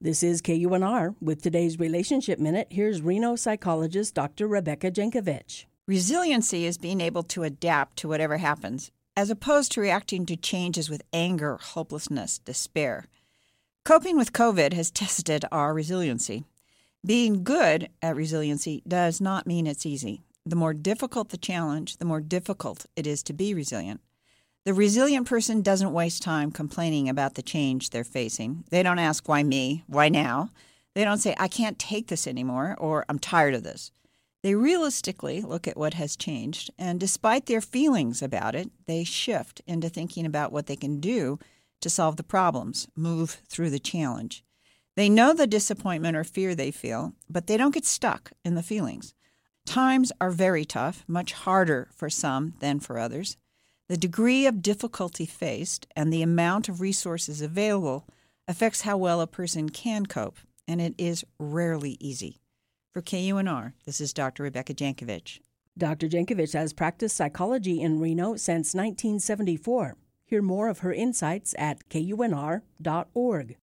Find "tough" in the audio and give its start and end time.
50.66-51.06